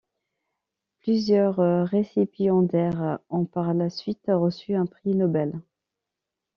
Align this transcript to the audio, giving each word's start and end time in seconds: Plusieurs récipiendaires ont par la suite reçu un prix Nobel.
Plusieurs 1.01 1.57
récipiendaires 1.89 3.19
ont 3.29 3.45
par 3.45 3.71
la 3.75 3.91
suite 3.91 4.25
reçu 4.31 4.73
un 4.73 4.87
prix 4.87 5.13
Nobel. 5.13 5.53